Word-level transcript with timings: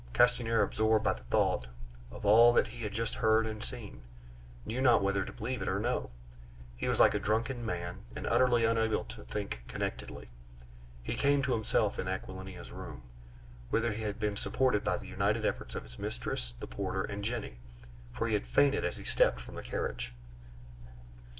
Castanier, 0.13 0.63
absorbed 0.63 1.03
by 1.05 1.13
the 1.13 1.21
thought 1.25 1.67
of 2.09 2.25
all 2.25 2.51
that 2.53 2.65
he 2.65 2.81
had 2.81 2.91
just 2.91 3.13
heard 3.13 3.45
and 3.45 3.63
seen, 3.63 4.01
knew 4.65 4.81
not 4.81 5.03
whether 5.03 5.23
to 5.23 5.31
believe 5.31 5.61
it 5.61 5.67
or 5.67 5.79
no; 5.79 6.09
he 6.75 6.87
was 6.87 6.99
like 6.99 7.13
a 7.13 7.19
drunken 7.19 7.63
man, 7.63 7.99
and 8.15 8.25
utterly 8.25 8.65
unable 8.65 9.03
to 9.03 9.23
think 9.25 9.61
connectedly. 9.67 10.27
He 11.03 11.13
came 11.13 11.43
to 11.43 11.53
himself 11.53 11.99
in 11.99 12.07
Aquilina's 12.07 12.71
room, 12.71 13.03
whither 13.69 13.91
he 13.91 14.01
had 14.01 14.19
been 14.19 14.37
supported 14.37 14.83
by 14.83 14.97
the 14.97 15.05
united 15.07 15.45
efforts 15.45 15.75
of 15.75 15.83
his 15.83 15.99
mistress, 15.99 16.55
the 16.59 16.65
porter, 16.65 17.03
and 17.03 17.23
Jenny; 17.23 17.59
for 18.11 18.25
he 18.27 18.33
had 18.33 18.47
fainted 18.47 18.83
as 18.83 18.97
he 18.97 19.03
stepped 19.03 19.39
from 19.39 19.53
the 19.53 19.61
carriage. 19.61 20.13